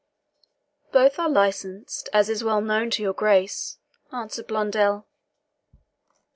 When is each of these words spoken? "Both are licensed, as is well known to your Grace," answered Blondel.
"Both 0.91 1.19
are 1.19 1.29
licensed, 1.29 2.09
as 2.11 2.27
is 2.27 2.43
well 2.43 2.59
known 2.59 2.89
to 2.89 3.03
your 3.03 3.13
Grace," 3.13 3.77
answered 4.11 4.47
Blondel. 4.47 5.05